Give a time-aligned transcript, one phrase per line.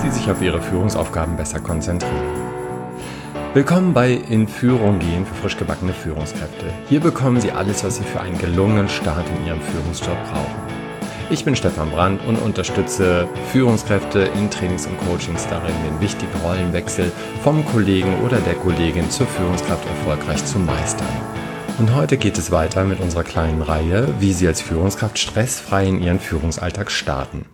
[0.00, 2.14] Sie sich auf Ihre Führungsaufgaben besser konzentrieren.
[3.52, 6.66] Willkommen bei In Führung gehen für frisch gebackene Führungskräfte.
[6.88, 10.70] Hier bekommen Sie alles, was Sie für einen gelungenen Start in Ihrem Führungsjob brauchen.
[11.28, 17.12] Ich bin Stefan Brandt und unterstütze Führungskräfte in Trainings und Coachings darin, den wichtigen Rollenwechsel
[17.44, 21.06] vom Kollegen oder der Kollegin zur Führungskraft erfolgreich zu meistern.
[21.78, 26.02] Und heute geht es weiter mit unserer kleinen Reihe, wie Sie als Führungskraft stressfrei in
[26.02, 27.44] Ihren Führungsalltag starten.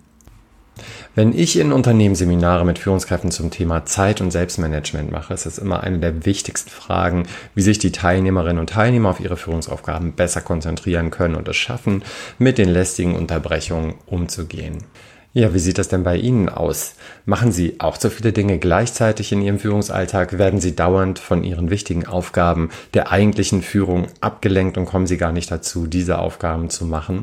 [1.17, 5.57] Wenn ich in Unternehmen Seminare mit Führungskräften zum Thema Zeit- und Selbstmanagement mache, ist es
[5.57, 10.43] immer eine der wichtigsten Fragen, wie sich die Teilnehmerinnen und Teilnehmer auf ihre Führungsaufgaben besser
[10.43, 12.05] konzentrieren können und es schaffen,
[12.39, 14.85] mit den lästigen Unterbrechungen umzugehen.
[15.33, 16.97] Ja, wie sieht das denn bei Ihnen aus?
[17.25, 20.37] Machen Sie auch so viele Dinge gleichzeitig in Ihrem Führungsalltag?
[20.37, 25.33] Werden Sie dauernd von Ihren wichtigen Aufgaben der eigentlichen Führung abgelenkt und kommen Sie gar
[25.33, 27.23] nicht dazu, diese Aufgaben zu machen?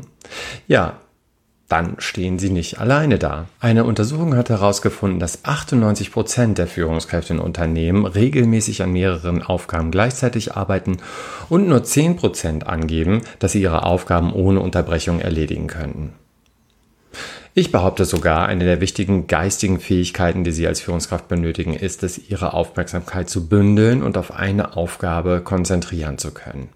[0.66, 0.98] Ja,
[1.74, 3.46] dann stehen sie nicht alleine da.
[3.58, 9.90] Eine Untersuchung hat herausgefunden, dass 98 Prozent der Führungskräfte in Unternehmen regelmäßig an mehreren Aufgaben
[9.90, 10.98] gleichzeitig arbeiten
[11.48, 16.12] und nur 10 Prozent angeben, dass sie ihre Aufgaben ohne Unterbrechung erledigen könnten.
[17.54, 22.18] Ich behaupte sogar, eine der wichtigen geistigen Fähigkeiten, die Sie als Führungskraft benötigen, ist es,
[22.30, 26.68] Ihre Aufmerksamkeit zu bündeln und auf eine Aufgabe konzentrieren zu können.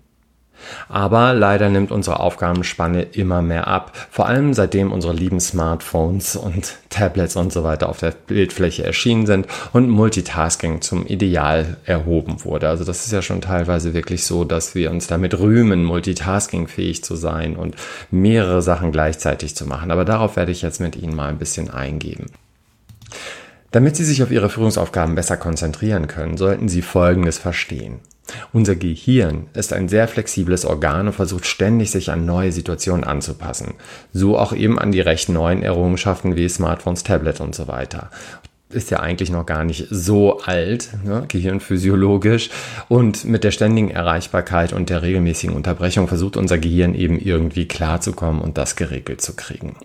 [0.88, 6.76] Aber leider nimmt unsere Aufgabenspanne immer mehr ab, vor allem seitdem unsere lieben Smartphones und
[6.90, 12.68] Tablets und so weiter auf der Bildfläche erschienen sind und Multitasking zum Ideal erhoben wurde.
[12.68, 17.16] Also das ist ja schon teilweise wirklich so, dass wir uns damit rühmen, multitaskingfähig zu
[17.16, 17.76] sein und
[18.10, 19.90] mehrere Sachen gleichzeitig zu machen.
[19.90, 22.26] Aber darauf werde ich jetzt mit Ihnen mal ein bisschen eingehen.
[23.70, 28.00] Damit Sie sich auf Ihre Führungsaufgaben besser konzentrieren können, sollten Sie Folgendes verstehen.
[28.52, 33.74] Unser Gehirn ist ein sehr flexibles Organ und versucht ständig, sich an neue Situationen anzupassen.
[34.12, 38.10] So auch eben an die recht neuen Errungenschaften wie Smartphones, Tablet und so weiter
[38.70, 42.50] ist ja eigentlich noch gar nicht so alt, ne, gehirnphysiologisch.
[42.88, 48.42] Und mit der ständigen Erreichbarkeit und der regelmäßigen Unterbrechung versucht unser Gehirn eben irgendwie klarzukommen
[48.42, 49.76] und das geregelt zu kriegen.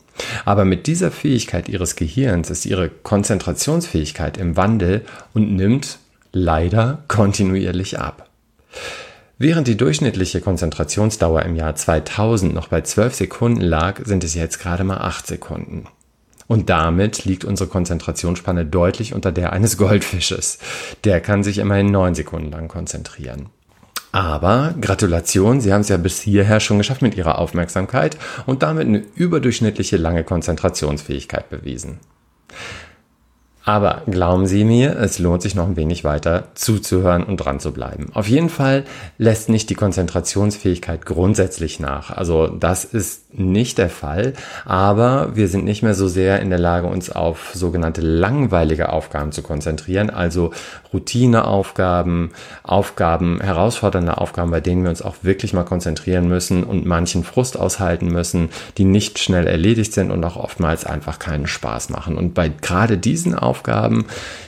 [0.44, 6.00] Aber mit dieser Fähigkeit ihres Gehirns ist ihre Konzentrationsfähigkeit im Wandel und nimmt
[6.34, 8.30] leider kontinuierlich ab.
[9.38, 14.60] Während die durchschnittliche Konzentrationsdauer im Jahr 2000 noch bei 12 Sekunden lag, sind es jetzt
[14.60, 15.86] gerade mal 8 Sekunden.
[16.48, 20.60] Und damit liegt unsere Konzentrationsspanne deutlich unter der eines Goldfisches.
[21.04, 23.48] Der kann sich immerhin 9 Sekunden lang konzentrieren.
[24.12, 28.88] Aber Gratulation, Sie haben es ja bis hierher schon geschafft mit Ihrer Aufmerksamkeit und damit
[28.88, 32.00] eine überdurchschnittliche lange Konzentrationsfähigkeit bewiesen.
[33.66, 37.72] Aber glauben Sie mir, es lohnt sich noch ein wenig weiter zuzuhören und dran zu
[37.72, 38.10] bleiben.
[38.14, 38.84] Auf jeden Fall
[39.18, 42.12] lässt nicht die Konzentrationsfähigkeit grundsätzlich nach.
[42.12, 44.34] Also das ist nicht der Fall,
[44.66, 49.32] aber wir sind nicht mehr so sehr in der Lage, uns auf sogenannte langweilige Aufgaben
[49.32, 50.52] zu konzentrieren, also
[50.94, 52.32] Routineaufgaben,
[52.62, 57.58] Aufgaben, herausfordernde Aufgaben, bei denen wir uns auch wirklich mal konzentrieren müssen und manchen Frust
[57.58, 62.18] aushalten müssen, die nicht schnell erledigt sind und auch oftmals einfach keinen Spaß machen.
[62.18, 63.53] Und bei gerade diesen Aufgaben,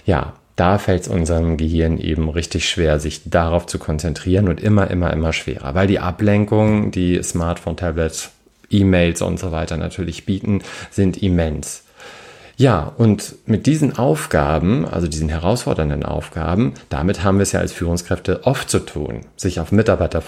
[0.05, 4.89] ja, da fällt es unserem Gehirn eben richtig schwer, sich darauf zu konzentrieren und immer,
[4.89, 8.31] immer, immer schwerer, weil die Ablenkung, die Smartphone, Tablets,
[8.69, 11.84] E-Mails und so weiter natürlich bieten, sind immens.
[12.57, 17.73] Ja, und mit diesen Aufgaben, also diesen herausfordernden Aufgaben, damit haben wir es ja als
[17.73, 20.23] Führungskräfte oft zu tun, sich auf Mitarbeiter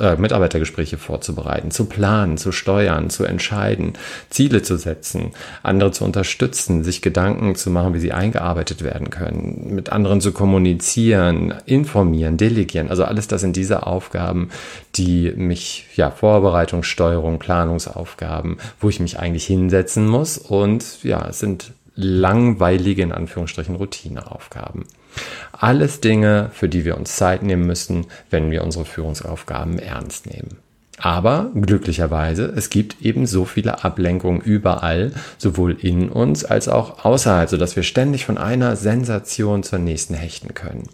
[0.00, 3.92] äh, Mitarbeitergespräche vorzubereiten, zu planen, zu steuern, zu entscheiden,
[4.30, 5.32] Ziele zu setzen,
[5.62, 10.32] andere zu unterstützen, sich Gedanken zu machen, wie sie eingearbeitet werden können, mit anderen zu
[10.32, 12.88] kommunizieren, informieren, delegieren.
[12.88, 14.48] Also alles das sind diese Aufgaben,
[14.94, 21.38] die mich, ja, Vorbereitung, Steuerung, Planungsaufgaben, wo ich mich eigentlich hinsetzen muss und ja, es
[21.38, 21.65] sind
[21.96, 24.84] langweilige, in Anführungsstrichen, Routineaufgaben.
[25.52, 30.58] Alles Dinge, für die wir uns Zeit nehmen müssen, wenn wir unsere Führungsaufgaben ernst nehmen.
[30.98, 37.50] Aber glücklicherweise, es gibt eben so viele Ablenkungen überall, sowohl in uns als auch außerhalb,
[37.50, 40.88] sodass wir ständig von einer Sensation zur nächsten hechten können.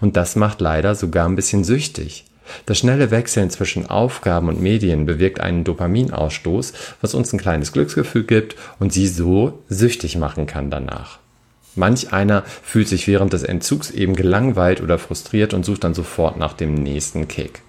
[0.00, 2.26] Und das macht leider sogar ein bisschen süchtig.
[2.66, 8.24] Das schnelle Wechseln zwischen Aufgaben und Medien bewirkt einen Dopaminausstoß, was uns ein kleines Glücksgefühl
[8.24, 11.18] gibt und sie so süchtig machen kann danach.
[11.76, 16.36] Manch einer fühlt sich während des Entzugs eben gelangweilt oder frustriert und sucht dann sofort
[16.36, 17.62] nach dem nächsten Kick.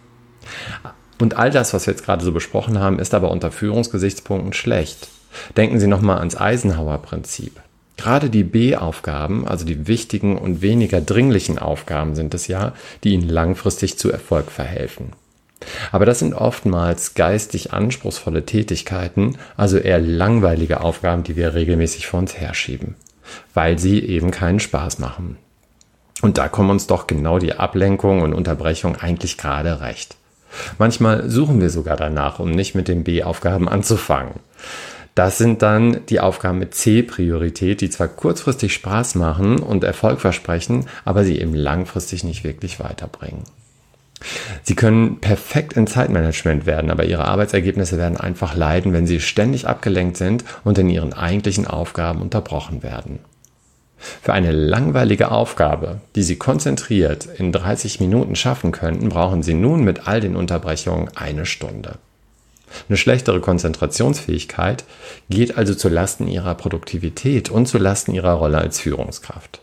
[1.19, 5.07] Und all das, was wir jetzt gerade so besprochen haben, ist aber unter Führungsgesichtspunkten schlecht.
[5.56, 7.62] Denken Sie nochmal ans Eisenhower-Prinzip.
[8.01, 13.30] Gerade die B-Aufgaben, also die wichtigen und weniger dringlichen Aufgaben sind es ja, die Ihnen
[13.30, 15.12] langfristig zu Erfolg verhelfen.
[15.92, 22.19] Aber das sind oftmals geistig anspruchsvolle Tätigkeiten, also eher langweilige Aufgaben, die wir regelmäßig vor
[22.19, 22.95] uns herschieben.
[23.53, 25.38] weil sie eben keinen Spaß machen.
[26.24, 30.15] Und da kommen uns doch genau die Ablenkung und Unterbrechung eigentlich gerade recht.
[30.80, 34.33] Manchmal suchen wir sogar danach, um nicht mit den B-Aufgaben anzufangen.
[35.16, 40.86] Das sind dann die Aufgaben mit C-Priorität, die zwar kurzfristig Spaß machen und Erfolg versprechen,
[41.04, 43.44] aber sie eben langfristig nicht wirklich weiterbringen.
[44.63, 49.68] Sie können perfekt in Zeitmanagement werden, aber ihre Arbeitsergebnisse werden einfach leiden, wenn sie ständig
[49.68, 53.19] abgelenkt sind und in ihren eigentlichen Aufgaben unterbrochen werden.
[53.98, 59.84] Für eine langweilige Aufgabe, die Sie konzentriert in 30 Minuten schaffen könnten, brauchen Sie nun
[59.84, 62.00] mit all den Unterbrechungen eine Stunde.
[62.88, 64.84] Eine schlechtere Konzentrationsfähigkeit
[65.30, 69.62] geht also zu Lasten Ihrer Produktivität und zu Lasten Ihrer Rolle als Führungskraft.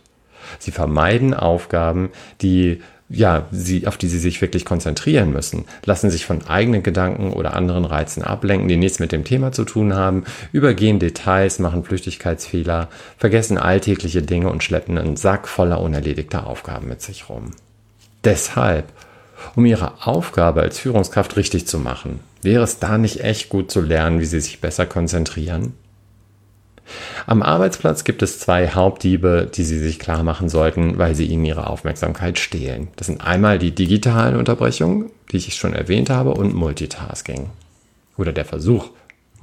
[0.57, 2.09] Sie vermeiden Aufgaben,
[2.41, 7.33] die ja, sie, auf die sie sich wirklich konzentrieren müssen, lassen sich von eigenen Gedanken
[7.33, 11.83] oder anderen Reizen ablenken, die nichts mit dem Thema zu tun haben, übergehen Details, machen
[11.83, 17.51] Flüchtigkeitsfehler, vergessen alltägliche Dinge und schleppen einen Sack voller unerledigter Aufgaben mit sich rum.
[18.23, 18.85] Deshalb,
[19.55, 23.81] um ihre Aufgabe als Führungskraft richtig zu machen, wäre es da nicht echt gut zu
[23.81, 25.73] lernen, wie sie sich besser konzentrieren?
[27.25, 31.45] Am Arbeitsplatz gibt es zwei Hauptdiebe, die Sie sich klar machen sollten, weil sie Ihnen
[31.45, 32.87] Ihre Aufmerksamkeit stehlen.
[32.95, 37.51] Das sind einmal die digitalen Unterbrechungen, die ich schon erwähnt habe, und Multitasking.
[38.17, 38.89] Oder der Versuch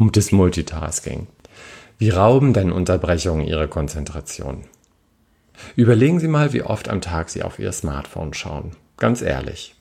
[0.00, 1.28] des Multitasking.
[1.98, 4.64] Wie rauben denn Unterbrechungen Ihre Konzentration?
[5.76, 8.72] Überlegen Sie mal, wie oft am Tag Sie auf Ihr Smartphone schauen.
[8.98, 9.75] Ganz ehrlich.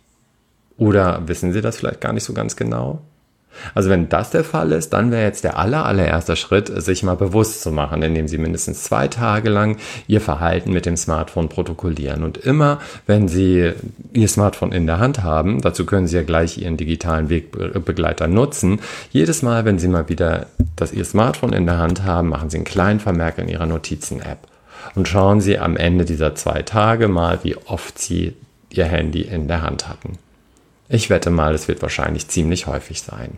[0.77, 3.01] Oder wissen Sie das vielleicht gar nicht so ganz genau?
[3.74, 7.16] Also wenn das der Fall ist, dann wäre jetzt der aller, allererste Schritt, sich mal
[7.16, 9.77] bewusst zu machen, indem Sie mindestens zwei Tage lang
[10.07, 12.24] Ihr Verhalten mit dem Smartphone protokollieren.
[12.24, 13.72] Und immer, wenn Sie
[14.13, 18.80] Ihr Smartphone in der Hand haben, dazu können Sie ja gleich Ihren digitalen Wegbegleiter nutzen,
[19.12, 22.57] jedes Mal, wenn Sie mal wieder das Ihr Smartphone in der Hand haben, machen Sie
[22.57, 24.39] einen kleinen Vermerk in Ihrer Notizen-App.
[24.94, 28.33] Und schauen Sie am Ende dieser zwei Tage mal, wie oft Sie
[28.69, 30.19] Ihr Handy in der Hand hatten.
[30.88, 33.38] Ich wette mal, es wird wahrscheinlich ziemlich häufig sein.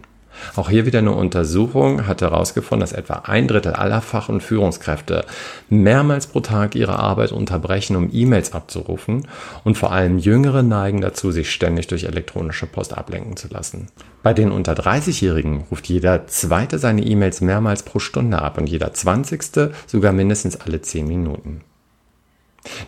[0.56, 5.26] Auch hier wieder eine Untersuchung hat herausgefunden, dass etwa ein Drittel aller Fach- und Führungskräfte
[5.70, 9.28] mehrmals pro Tag ihre Arbeit unterbrechen, um E-Mails abzurufen
[9.64, 13.88] und vor allem Jüngere neigen dazu, sich ständig durch elektronische Post ablenken zu lassen.
[14.24, 18.94] Bei den unter 30-Jährigen ruft jeder Zweite seine E-Mails mehrmals pro Stunde ab und jeder
[18.94, 21.62] Zwanzigste sogar mindestens alle 10 Minuten.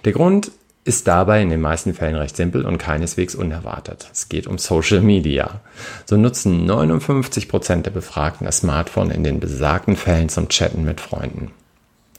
[0.05, 0.51] Der Grund
[0.89, 4.09] ist dabei in den meisten Fällen recht simpel und keineswegs unerwartet.
[4.11, 5.61] Es geht um Social Media.
[6.07, 11.51] So nutzen 59% der Befragten das Smartphone in den besagten Fällen zum Chatten mit Freunden.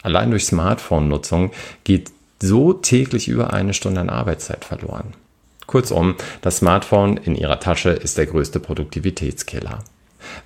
[0.05, 1.51] Allein durch Smartphone-Nutzung
[1.83, 5.15] geht so täglich über eine Stunde an Arbeitszeit verloren.
[5.67, 9.81] Kurzum, das Smartphone in Ihrer Tasche ist der größte Produktivitätskiller.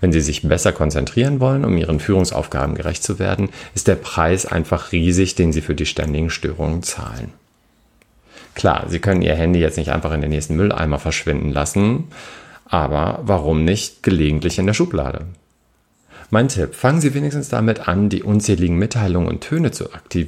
[0.01, 4.47] Wenn Sie sich besser konzentrieren wollen, um Ihren Führungsaufgaben gerecht zu werden, ist der Preis
[4.47, 7.35] einfach riesig, den Sie für die ständigen Störungen zahlen.
[8.55, 12.05] Klar, Sie können Ihr Handy jetzt nicht einfach in den nächsten Mülleimer verschwinden lassen,
[12.67, 15.27] aber warum nicht gelegentlich in der Schublade?
[16.31, 19.85] Mein Tipp, fangen Sie wenigstens damit an, die unzähligen Mitteilungen und Töne zu,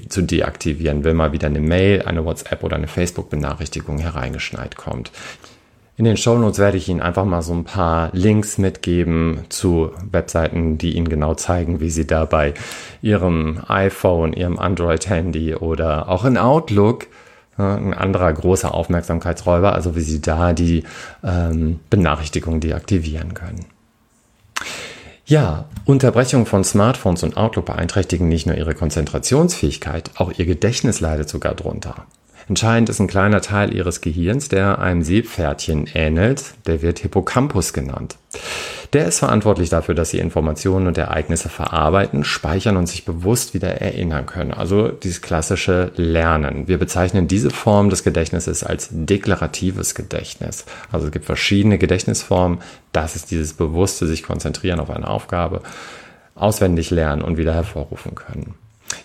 [0.08, 5.10] zu, deaktivieren, wenn mal wieder eine Mail, eine WhatsApp oder eine Facebook-Benachrichtigung hereingeschneit kommt.
[5.96, 10.76] In den Shownotes werde ich Ihnen einfach mal so ein paar Links mitgeben zu Webseiten,
[10.76, 12.52] die Ihnen genau zeigen, wie Sie da bei
[13.00, 17.06] Ihrem iPhone, Ihrem Android-Handy oder auch in Outlook
[17.58, 20.84] ein anderer großer Aufmerksamkeitsräuber, also wie Sie da die
[21.24, 23.66] ähm, Benachrichtigungen deaktivieren können.
[25.24, 31.28] Ja, Unterbrechungen von Smartphones und Outlook beeinträchtigen nicht nur Ihre Konzentrationsfähigkeit, auch Ihr Gedächtnis leidet
[31.28, 32.06] sogar drunter.
[32.48, 38.18] Entscheidend ist ein kleiner Teil Ihres Gehirns, der einem Seepferdchen ähnelt, der wird Hippocampus genannt.
[38.96, 43.68] Der ist verantwortlich dafür, dass sie Informationen und Ereignisse verarbeiten, speichern und sich bewusst wieder
[43.68, 44.54] erinnern können.
[44.54, 46.66] Also dieses klassische Lernen.
[46.66, 50.64] Wir bezeichnen diese Form des Gedächtnisses als deklaratives Gedächtnis.
[50.90, 52.60] Also es gibt verschiedene Gedächtnisformen.
[52.92, 55.60] Das ist dieses bewusste sich konzentrieren auf eine Aufgabe,
[56.34, 58.54] auswendig lernen und wieder hervorrufen können.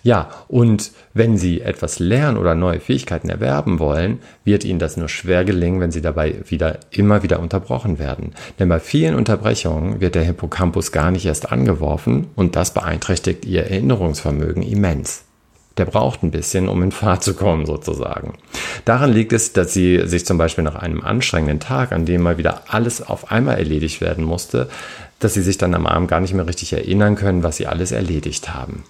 [0.03, 5.09] Ja, und wenn Sie etwas lernen oder neue Fähigkeiten erwerben wollen, wird Ihnen das nur
[5.09, 8.33] schwer gelingen, wenn Sie dabei wieder immer wieder unterbrochen werden.
[8.59, 13.63] Denn bei vielen Unterbrechungen wird der Hippocampus gar nicht erst angeworfen und das beeinträchtigt Ihr
[13.65, 15.23] Erinnerungsvermögen immens.
[15.77, 18.33] Der braucht ein bisschen, um in Fahrt zu kommen, sozusagen.
[18.83, 22.37] Daran liegt es, dass Sie sich zum Beispiel nach einem anstrengenden Tag, an dem mal
[22.37, 24.67] wieder alles auf einmal erledigt werden musste,
[25.19, 27.91] dass Sie sich dann am Abend gar nicht mehr richtig erinnern können, was Sie alles
[27.91, 28.83] erledigt haben.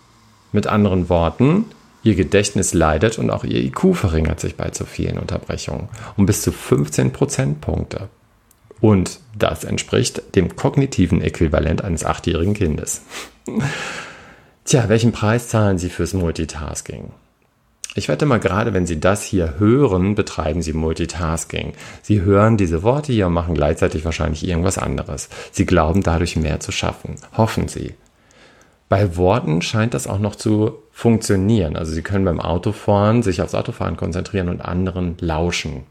[0.52, 1.66] Mit anderen Worten,
[2.04, 6.42] Ihr Gedächtnis leidet und auch Ihr IQ verringert sich bei zu vielen Unterbrechungen um bis
[6.42, 8.10] zu 15 Prozentpunkte.
[8.80, 13.04] Und das entspricht dem kognitiven Äquivalent eines achtjährigen Kindes.
[14.66, 17.12] Tja, welchen Preis zahlen Sie fürs Multitasking?
[17.94, 21.74] Ich wette mal, gerade wenn Sie das hier hören, betreiben Sie Multitasking.
[22.02, 25.30] Sie hören diese Worte hier und machen gleichzeitig wahrscheinlich irgendwas anderes.
[25.52, 27.16] Sie glauben dadurch mehr zu schaffen.
[27.36, 27.94] Hoffen Sie.
[28.92, 31.78] Bei Worten scheint das auch noch zu funktionieren.
[31.78, 35.86] Also Sie können beim Autofahren sich aufs Autofahren konzentrieren und anderen lauschen.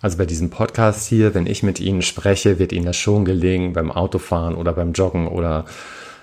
[0.00, 3.74] Also bei diesem Podcast hier, wenn ich mit Ihnen spreche, wird Ihnen das schon gelingen,
[3.74, 5.66] beim Autofahren oder beim Joggen oder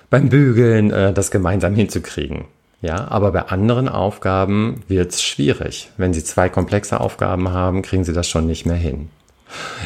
[0.10, 2.46] beim Bügeln äh, das gemeinsam hinzukriegen.
[2.82, 5.92] Ja, aber bei anderen Aufgaben wird es schwierig.
[5.98, 9.10] Wenn Sie zwei komplexe Aufgaben haben, kriegen Sie das schon nicht mehr hin.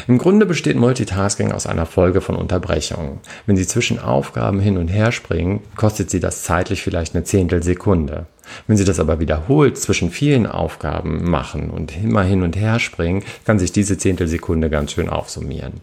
[0.06, 3.20] Im Grunde besteht Multitasking aus einer Folge von Unterbrechungen.
[3.46, 8.26] Wenn Sie zwischen Aufgaben hin und her springen, kostet Sie das zeitlich vielleicht eine Zehntelsekunde.
[8.66, 13.22] Wenn Sie das aber wiederholt zwischen vielen Aufgaben machen und immer hin und her springen,
[13.44, 15.80] kann sich diese Zehntelsekunde ganz schön aufsummieren.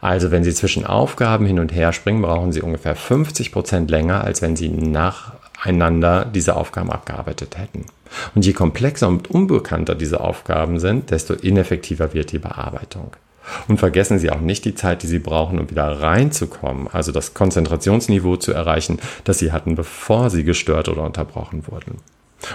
[0.00, 4.24] Also wenn Sie zwischen Aufgaben hin und her springen, brauchen Sie ungefähr 50 Prozent länger,
[4.24, 4.68] als wenn Sie
[5.56, 7.86] nacheinander diese Aufgaben abgearbeitet hätten.
[8.34, 13.12] Und je komplexer und unbekannter diese Aufgaben sind, desto ineffektiver wird die Bearbeitung.
[13.68, 17.32] Und vergessen Sie auch nicht die Zeit, die Sie brauchen, um wieder reinzukommen, also das
[17.34, 22.00] Konzentrationsniveau zu erreichen, das Sie hatten, bevor Sie gestört oder unterbrochen wurden.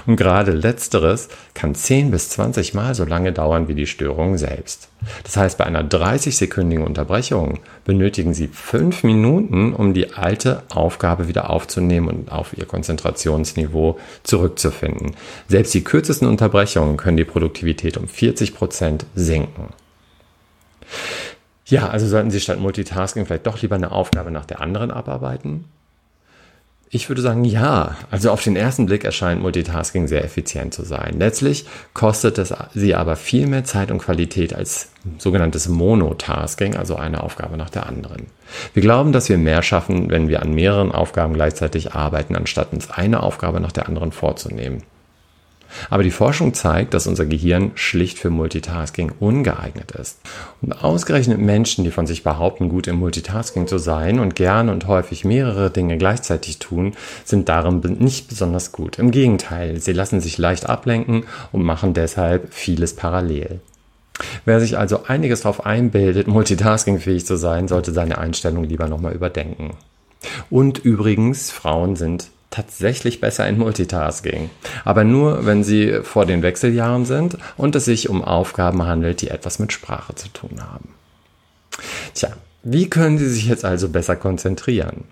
[0.06, 4.90] Und gerade letzteres kann 10 bis 20 Mal so lange dauern wie die Störung selbst.
[5.24, 11.50] Das heißt, bei einer 30-sekündigen Unterbrechung benötigen Sie 5 Minuten, um die alte Aufgabe wieder
[11.50, 15.16] aufzunehmen und auf Ihr Konzentrationsniveau zurückzufinden.
[15.48, 19.70] Selbst die kürzesten Unterbrechungen können die Produktivität um 40 Prozent sinken.
[21.66, 25.66] Ja, also sollten Sie statt Multitasking vielleicht doch lieber eine Aufgabe nach der anderen abarbeiten?
[26.94, 27.96] Ich würde sagen, ja.
[28.12, 31.16] Also auf den ersten Blick erscheint Multitasking sehr effizient zu sein.
[31.18, 37.24] Letztlich kostet es sie aber viel mehr Zeit und Qualität als sogenanntes Monotasking, also eine
[37.24, 38.28] Aufgabe nach der anderen.
[38.74, 42.92] Wir glauben, dass wir mehr schaffen, wenn wir an mehreren Aufgaben gleichzeitig arbeiten, anstatt uns
[42.92, 44.84] eine Aufgabe nach der anderen vorzunehmen.
[45.90, 50.20] Aber die Forschung zeigt, dass unser Gehirn schlicht für Multitasking ungeeignet ist.
[50.62, 54.88] Und ausgerechnet Menschen, die von sich behaupten, gut im Multitasking zu sein und gerne und
[54.88, 59.00] häufig mehrere Dinge gleichzeitig tun, sind darin nicht besonders gut.
[59.00, 63.60] Im Gegenteil, sie lassen sich leicht ablenken und machen deshalb vieles parallel.
[64.46, 69.72] Wer sich also einiges darauf einbildet, multitaskingfähig zu sein, sollte seine Einstellung lieber nochmal überdenken.
[70.50, 74.52] Und übrigens, Frauen sind tatsächlich besser in Multitasking.
[74.86, 79.30] Aber nur, wenn sie vor den Wechseljahren sind und es sich um Aufgaben handelt, die
[79.30, 80.90] etwas mit Sprache zu tun haben.
[82.14, 82.30] Tja,
[82.64, 85.06] wie können Sie sich jetzt also besser konzentrieren?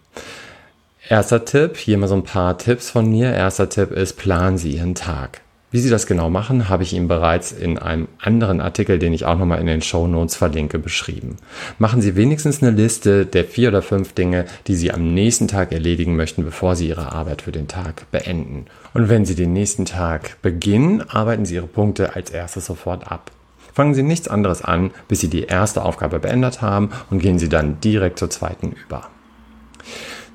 [1.07, 3.33] Erster Tipp, hier mal so ein paar Tipps von mir.
[3.33, 5.41] Erster Tipp ist, planen Sie Ihren Tag.
[5.71, 9.25] Wie Sie das genau machen, habe ich Ihnen bereits in einem anderen Artikel, den ich
[9.25, 11.37] auch nochmal in den Show Notes verlinke, beschrieben.
[11.77, 15.71] Machen Sie wenigstens eine Liste der vier oder fünf Dinge, die Sie am nächsten Tag
[15.71, 18.65] erledigen möchten, bevor Sie Ihre Arbeit für den Tag beenden.
[18.95, 23.29] Und wenn Sie den nächsten Tag beginnen, arbeiten Sie Ihre Punkte als erstes sofort ab.
[23.71, 27.47] Fangen Sie nichts anderes an, bis Sie die erste Aufgabe beendet haben und gehen Sie
[27.47, 29.07] dann direkt zur zweiten über.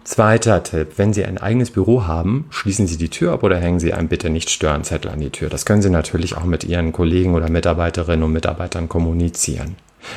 [0.05, 3.81] Zweiter Tipp, wenn Sie ein eigenes Büro haben, schließen Sie die Tür ab oder hängen
[3.81, 5.49] Sie einen Bitte nicht stören Zettel an die Tür.
[5.49, 9.77] Das können Sie natürlich auch mit Ihren Kollegen oder Mitarbeiterinnen und Mitarbeitern kommunizieren.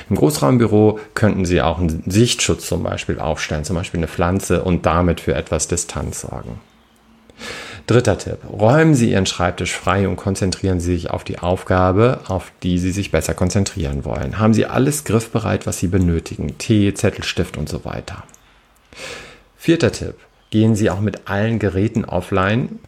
[0.09, 4.85] Im Großraumbüro könnten Sie auch einen Sichtschutz zum Beispiel aufstellen, zum Beispiel eine Pflanze und
[4.85, 6.59] damit für etwas Distanz sorgen.
[7.85, 8.39] Dritter Tipp.
[8.51, 12.91] Räumen Sie Ihren Schreibtisch frei und konzentrieren Sie sich auf die Aufgabe, auf die Sie
[12.91, 14.37] sich besser konzentrieren wollen.
[14.37, 16.57] Haben Sie alles griffbereit, was Sie benötigen.
[16.57, 18.23] Tee, Zettel, Stift und so weiter.
[19.67, 20.15] Vierter Tipp.
[20.49, 22.79] Gehen Sie auch mit allen Geräten offline,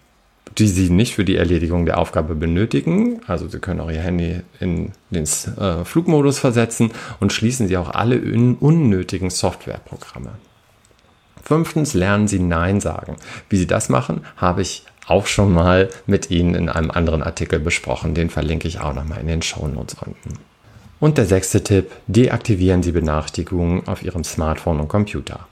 [0.57, 3.19] die Sie nicht für die Erledigung der Aufgabe benötigen.
[3.27, 7.89] Also Sie können auch Ihr Handy in den äh, Flugmodus versetzen und schließen Sie auch
[7.89, 10.29] alle unnötigen Softwareprogramme.
[11.43, 13.17] Fünftens lernen Sie Nein sagen.
[13.49, 17.59] Wie Sie das machen, habe ich auch schon mal mit Ihnen in einem anderen Artikel
[17.59, 18.15] besprochen.
[18.15, 20.39] Den verlinke ich auch nochmal in den Show Notes unten.
[21.01, 25.45] Und der sechste Tipp, deaktivieren Sie Benachrichtigungen auf Ihrem Smartphone und Computer.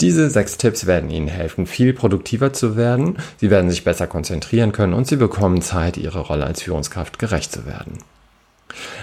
[0.00, 4.72] Diese sechs Tipps werden Ihnen helfen, viel produktiver zu werden, Sie werden sich besser konzentrieren
[4.72, 7.98] können und Sie bekommen Zeit, Ihrer Rolle als Führungskraft gerecht zu werden.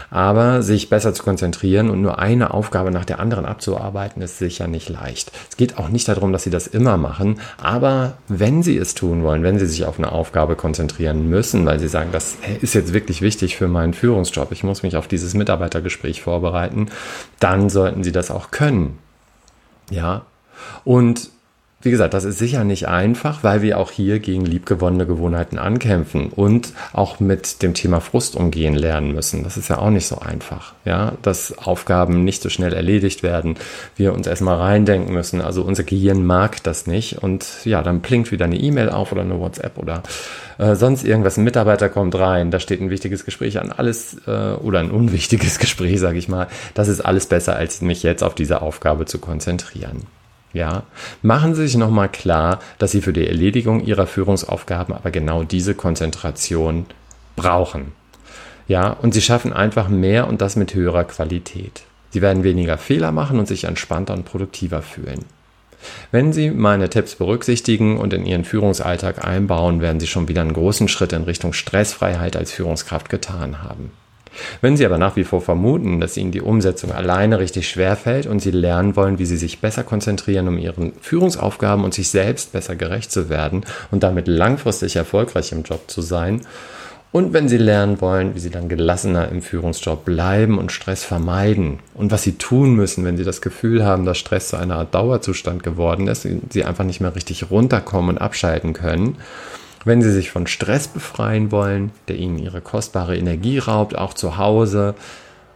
[0.09, 4.67] Aber sich besser zu konzentrieren und nur eine Aufgabe nach der anderen abzuarbeiten, ist sicher
[4.67, 5.31] nicht leicht.
[5.49, 9.23] Es geht auch nicht darum, dass Sie das immer machen, aber wenn Sie es tun
[9.23, 12.93] wollen, wenn Sie sich auf eine Aufgabe konzentrieren müssen, weil Sie sagen, das ist jetzt
[12.93, 16.87] wirklich wichtig für meinen Führungsjob, ich muss mich auf dieses Mitarbeitergespräch vorbereiten,
[17.39, 18.97] dann sollten Sie das auch können.
[19.91, 20.23] Ja,
[20.83, 21.29] und
[21.81, 26.27] wie gesagt, das ist sicher nicht einfach, weil wir auch hier gegen liebgewonnene Gewohnheiten ankämpfen
[26.27, 29.45] und auch mit dem Thema Frust umgehen lernen müssen.
[29.45, 33.55] Das ist ja auch nicht so einfach, ja, dass Aufgaben nicht so schnell erledigt werden,
[33.95, 35.39] wir uns erstmal reindenken müssen.
[35.39, 39.21] Also unser Gehirn mag das nicht und ja, dann blinkt wieder eine E-Mail auf oder
[39.21, 40.03] eine WhatsApp oder
[40.57, 41.37] äh, sonst irgendwas.
[41.37, 45.59] Ein Mitarbeiter kommt rein, da steht ein wichtiges Gespräch an, alles äh, oder ein unwichtiges
[45.59, 46.47] Gespräch, sage ich mal.
[46.73, 50.18] Das ist alles besser, als mich jetzt auf diese Aufgabe zu konzentrieren.
[50.53, 50.83] Ja,
[51.21, 55.75] machen Sie sich nochmal klar, dass Sie für die Erledigung Ihrer Führungsaufgaben aber genau diese
[55.75, 56.85] Konzentration
[57.35, 57.91] brauchen.
[58.67, 61.83] Ja, und Sie schaffen einfach mehr und das mit höherer Qualität.
[62.11, 65.25] Sie werden weniger Fehler machen und sich entspannter und produktiver fühlen.
[66.11, 70.53] Wenn Sie meine Tipps berücksichtigen und in Ihren Führungsalltag einbauen, werden Sie schon wieder einen
[70.53, 73.91] großen Schritt in Richtung Stressfreiheit als Führungskraft getan haben.
[74.61, 78.27] Wenn Sie aber nach wie vor vermuten, dass Ihnen die Umsetzung alleine richtig schwer fällt
[78.27, 82.51] und Sie lernen wollen, wie Sie sich besser konzentrieren, um Ihren Führungsaufgaben und sich selbst
[82.51, 86.41] besser gerecht zu werden und damit langfristig erfolgreich im Job zu sein,
[87.11, 91.79] und wenn Sie lernen wollen, wie Sie dann gelassener im Führungsjob bleiben und Stress vermeiden
[91.95, 94.93] und was Sie tun müssen, wenn Sie das Gefühl haben, dass Stress zu einer Art
[94.93, 99.17] Dauerzustand geworden ist, Sie einfach nicht mehr richtig runterkommen und abschalten können,
[99.85, 104.37] wenn Sie sich von Stress befreien wollen, der Ihnen Ihre kostbare Energie raubt, auch zu
[104.37, 104.95] Hause,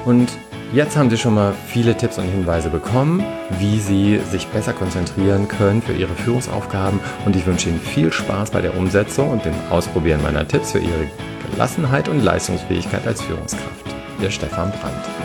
[0.06, 0.30] Und
[0.74, 3.26] Jetzt haben Sie schon mal viele Tipps und Hinweise bekommen,
[3.60, 8.52] wie Sie sich besser konzentrieren können für Ihre Führungsaufgaben und ich wünsche Ihnen viel Spaß
[8.52, 11.08] bei der Umsetzung und dem Ausprobieren meiner Tipps für Ihre
[11.52, 13.86] Gelassenheit und Leistungsfähigkeit als Führungskraft.
[14.22, 15.21] Ihr Stefan Brandt.